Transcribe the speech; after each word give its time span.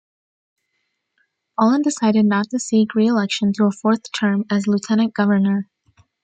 Fallin 1.59 1.83
decided 1.83 2.25
not 2.25 2.49
to 2.49 2.57
seek 2.57 2.95
re-election 2.95 3.53
to 3.53 3.65
a 3.65 3.71
fourth 3.71 4.11
term 4.13 4.45
as 4.49 4.65
lieutenant 4.65 5.13
governor. 5.13 5.69